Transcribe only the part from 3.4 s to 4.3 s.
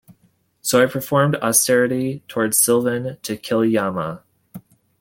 Yama.